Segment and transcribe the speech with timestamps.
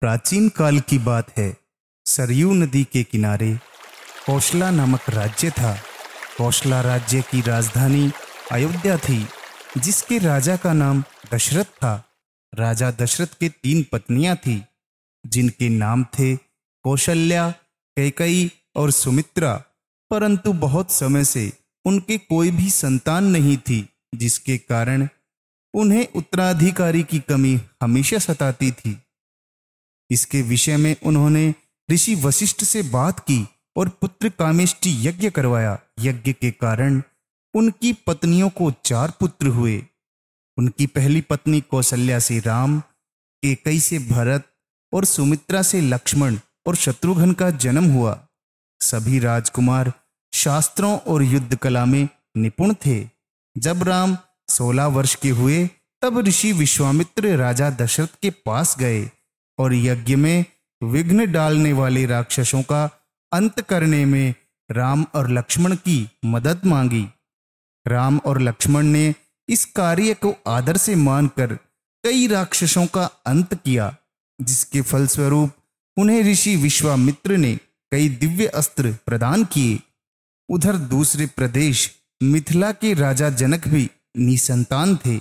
[0.00, 1.56] प्राचीन काल की बात है।
[2.06, 3.58] सरयू नदी के किनारे
[4.26, 5.78] कौशला नामक राज्य था।
[6.38, 8.12] कौशला राज्य की राजधानी
[8.52, 9.26] अयोध्या थी,
[9.78, 12.04] जिसके राजा का नाम दशरथ था।
[12.54, 14.64] राजा दशरथ के तीन पत्नियाँ थी,
[15.26, 16.36] जिनके नाम थे
[16.82, 17.50] कौशल्या,
[17.96, 19.64] कैकई और सुमित्रा।
[20.10, 21.52] परंतु बहुत समय से
[21.84, 25.08] उनके कोई भी संतान नहीं थी, जिसके कारण
[25.74, 29.02] उन्हें उत्तराधिकारी की कमी हमेशा सताती थी।
[30.10, 31.54] इसके विषय में उन्होंने
[31.90, 37.02] ऋषि वशिष्ठ से बात की और पुत्र कामेष्टि यज्ञ करवाया। यज्ञ के कारण
[37.54, 39.86] उनकी पत्नियों को चार पुत्र हुए।
[40.56, 42.80] उनकी पहली पत्नी कौशल्या से राम,
[43.42, 44.42] केकई से भरत
[44.92, 48.26] और सुमित्रा से लक्ष्मण और शत्रुघ्न का जन्म हुआ।
[48.80, 49.92] सभी राजकुमार
[50.34, 53.08] शास्त्रों और युद्ध कला में निपुण थे।
[53.58, 55.70] जब राम सोलह वर्ष के हुए,
[56.02, 59.10] तब ऋषि विश्वामित्र राजा दशरथ के पास गए।
[59.60, 60.44] और यज्ञ में
[60.82, 62.84] विघ्न डालने वाले राक्षसों का
[63.32, 64.34] अंत करने में
[64.70, 67.06] राम और लक्ष्मण की मदद मांगी।
[67.86, 69.14] राम और लक्ष्मण ने
[69.48, 71.54] इस कार्य को आदर से मानकर
[72.04, 73.94] कई राक्षसों का अंत किया,
[74.40, 75.50] जिसके फलस्वरूप
[75.96, 77.54] उन्हें ऋषि विश्वामित्र ने
[77.92, 79.78] कई दिव्य अस्त्र प्रदान किए।
[80.48, 81.90] उधर दूसरे प्रदेश
[82.22, 85.18] मिथिला के राजा जनक भी निसंतान थे।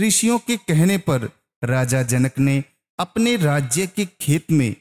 [0.00, 1.28] ऋषियों के कहने पर
[1.64, 2.64] राजा जनक ने
[3.02, 4.74] अपने राज्य के खेत में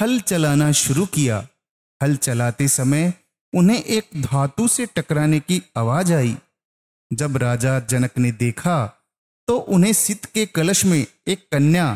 [0.00, 1.36] हल चलाना शुरू किया।
[2.00, 3.12] हल चलाते समय
[3.52, 6.36] उन्हें एक धातु से टकराने की आवाज़ आई।
[7.10, 8.76] जब राजा जनक ने देखा
[9.48, 11.86] तो उन्हें सित के कलश में एक कन्या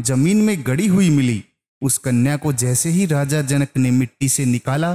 [0.00, 1.42] ज़मीन में गड़ी हुई मिली।
[1.82, 4.92] उस कन्या को जैसे ही राजा जनक ने मिट्टी से निकाला,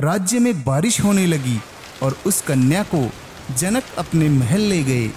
[0.00, 1.58] राज्य में बारिश होने लगी
[2.02, 3.10] और उस कन्या को
[3.56, 5.08] जनक अपने महल ले गए।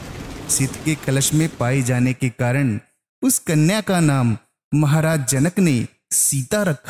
[0.49, 2.79] सित के कलश में पाए जाने के कारण
[3.21, 4.37] उस कन्या का नाम
[4.73, 6.77] महाराज जनक ने सीता रखा।